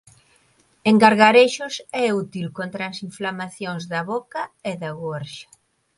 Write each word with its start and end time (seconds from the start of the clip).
En 0.89 0.95
gargarexos 1.03 1.73
é 2.05 2.07
útil 2.23 2.47
contra 2.57 2.83
as 2.91 2.97
inflamacións 3.09 3.83
da 3.91 4.01
boca 4.11 4.41
e 4.71 4.73
da 4.81 4.91
gorxa. 5.01 5.47